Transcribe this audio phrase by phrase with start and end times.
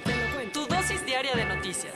[0.00, 0.50] Cuento.
[0.52, 1.94] Tu dosis diaria de noticias.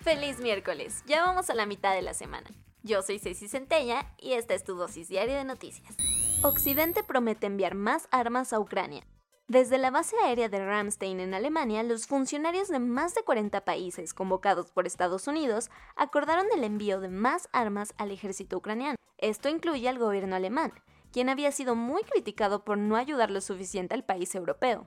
[0.00, 1.02] Feliz miércoles.
[1.06, 2.48] Ya vamos a la mitad de la semana.
[2.82, 5.96] Yo soy Ceci Centella y esta es tu dosis diaria de noticias.
[6.42, 9.02] Occidente promete enviar más armas a Ucrania.
[9.48, 14.12] Desde la base aérea de Ramstein en Alemania, los funcionarios de más de 40 países
[14.12, 18.96] convocados por Estados Unidos acordaron el envío de más armas al ejército ucraniano.
[19.16, 20.72] Esto incluye al gobierno alemán,
[21.12, 24.86] quien había sido muy criticado por no ayudar lo suficiente al país europeo.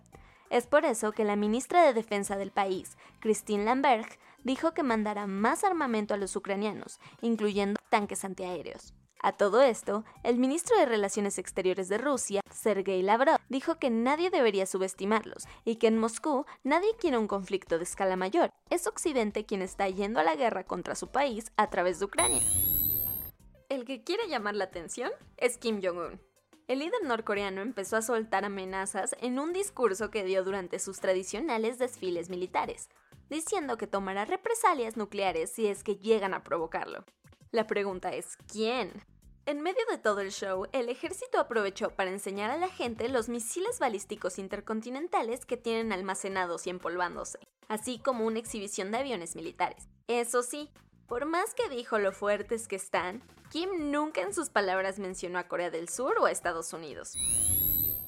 [0.51, 4.05] Es por eso que la ministra de Defensa del país, Christine Lamberg,
[4.43, 8.93] dijo que mandará más armamento a los ucranianos, incluyendo tanques antiaéreos.
[9.21, 14.29] A todo esto, el ministro de Relaciones Exteriores de Rusia, Sergei Lavrov, dijo que nadie
[14.29, 18.49] debería subestimarlos y que en Moscú nadie quiere un conflicto de escala mayor.
[18.69, 22.41] Es Occidente quien está yendo a la guerra contra su país a través de Ucrania.
[23.69, 26.19] El que quiere llamar la atención es Kim Jong-un.
[26.71, 31.77] El líder norcoreano empezó a soltar amenazas en un discurso que dio durante sus tradicionales
[31.79, 32.87] desfiles militares,
[33.29, 37.03] diciendo que tomará represalias nucleares si es que llegan a provocarlo.
[37.51, 39.03] La pregunta es, ¿quién?
[39.45, 43.27] En medio de todo el show, el ejército aprovechó para enseñar a la gente los
[43.27, 49.89] misiles balísticos intercontinentales que tienen almacenados y empolvándose, así como una exhibición de aviones militares.
[50.07, 50.69] Eso sí,
[51.11, 55.49] por más que dijo lo fuertes que están, Kim nunca en sus palabras mencionó a
[55.49, 57.17] Corea del Sur o a Estados Unidos.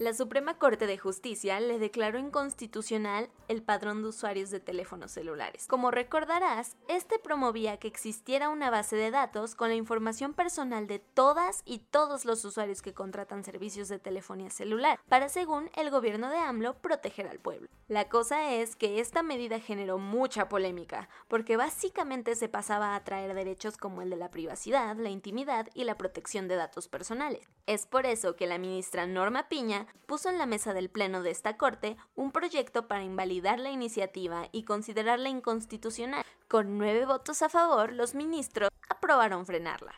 [0.04, 5.66] La Suprema Corte de Justicia le declaró inconstitucional el padrón de usuarios de teléfonos celulares.
[5.66, 11.00] Como recordarás, este promovía que existiera una base de datos con la información personal de
[11.00, 16.30] todas y todos los usuarios que contratan servicios de telefonía celular, para según el gobierno
[16.30, 17.70] de AMLO proteger al pueblo.
[17.88, 23.34] La cosa es que esta medida generó mucha polémica, porque básicamente se pasaba a traer
[23.34, 27.48] derechos como el de la privacidad, la intimidad y la protección de datos personales.
[27.68, 31.32] Es por eso que la ministra Norma Piña puso en la mesa del Pleno de
[31.32, 36.24] esta Corte un proyecto para invalidar la iniciativa y considerarla inconstitucional.
[36.48, 39.94] Con nueve votos a favor, los ministros aprobaron frenarla.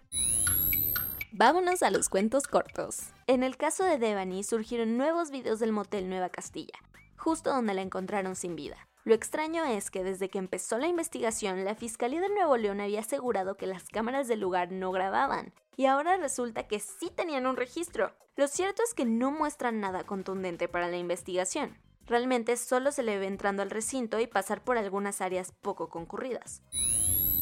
[1.32, 3.10] Vámonos a los cuentos cortos.
[3.28, 6.80] En el caso de Devani surgieron nuevos videos del motel Nueva Castilla,
[7.18, 8.88] justo donde la encontraron sin vida.
[9.04, 13.02] Lo extraño es que desde que empezó la investigación, la Fiscalía de Nuevo León había
[13.02, 17.58] asegurado que las cámaras del lugar no grababan, y ahora resulta que sí tenían un
[17.58, 18.14] registro.
[18.36, 21.78] Lo cierto es que no muestran nada contundente para la investigación.
[22.06, 26.62] Realmente solo se le ve entrando al recinto y pasar por algunas áreas poco concurridas.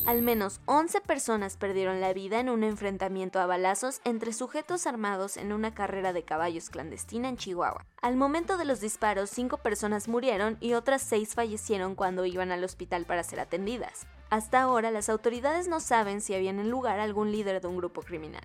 [0.05, 5.37] Al menos 11 personas perdieron la vida en un enfrentamiento a balazos entre sujetos armados
[5.37, 7.85] en una carrera de caballos clandestina en Chihuahua.
[8.01, 12.65] Al momento de los disparos, 5 personas murieron y otras 6 fallecieron cuando iban al
[12.65, 14.05] hospital para ser atendidas.
[14.29, 17.77] Hasta ahora, las autoridades no saben si había en el lugar algún líder de un
[17.77, 18.43] grupo criminal.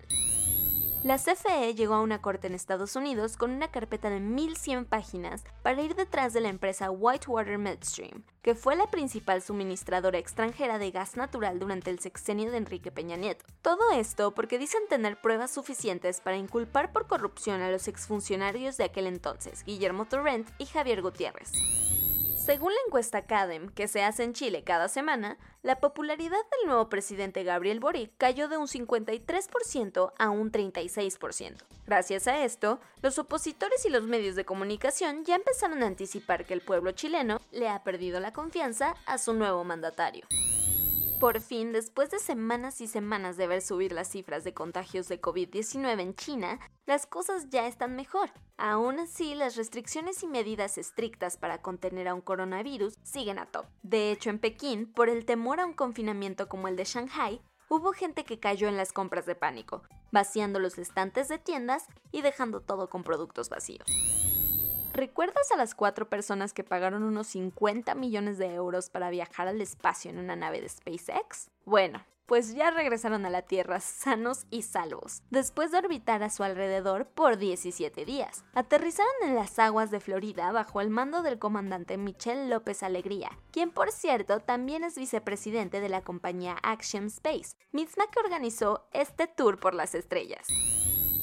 [1.01, 5.45] La CFE llegó a una corte en Estados Unidos con una carpeta de 1.100 páginas
[5.63, 10.91] para ir detrás de la empresa Whitewater Midstream, que fue la principal suministradora extranjera de
[10.91, 13.45] gas natural durante el sexenio de Enrique Peña Nieto.
[13.61, 18.83] Todo esto porque dicen tener pruebas suficientes para inculpar por corrupción a los exfuncionarios de
[18.83, 21.53] aquel entonces, Guillermo Torrent y Javier Gutiérrez.
[22.39, 26.87] Según la encuesta CADEM, que se hace en Chile cada semana, la popularidad del nuevo
[26.87, 31.57] presidente Gabriel Boric cayó de un 53% a un 36%.
[31.85, 36.53] Gracias a esto, los opositores y los medios de comunicación ya empezaron a anticipar que
[36.53, 40.25] el pueblo chileno le ha perdido la confianza a su nuevo mandatario.
[41.19, 45.19] Por fin, después de semanas y semanas de ver subir las cifras de contagios de
[45.19, 48.31] COVID-19 en China, las cosas ya están mejor.
[48.55, 53.65] Aún así, las restricciones y medidas estrictas para contener a un coronavirus siguen a top.
[53.83, 57.91] De hecho, en Pekín, por el temor a un confinamiento como el de Shanghai, hubo
[57.91, 59.83] gente que cayó en las compras de pánico,
[60.13, 63.85] vaciando los estantes de tiendas y dejando todo con productos vacíos.
[64.93, 69.61] ¿Recuerdas a las cuatro personas que pagaron unos 50 millones de euros para viajar al
[69.61, 71.51] espacio en una nave de SpaceX?
[71.63, 76.43] Bueno, pues ya regresaron a la Tierra sanos y salvos, después de orbitar a su
[76.43, 78.43] alrededor por 17 días.
[78.53, 83.71] Aterrizaron en las aguas de Florida bajo el mando del comandante Michel López Alegría, quien
[83.71, 89.59] por cierto también es vicepresidente de la compañía Action Space, misma que organizó este tour
[89.59, 90.47] por las estrellas.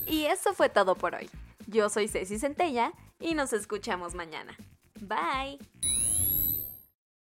[0.06, 1.28] Y eso fue todo por hoy.
[1.69, 4.56] Yo soy Ceci Centella y nos escuchamos mañana.
[5.00, 5.58] Bye.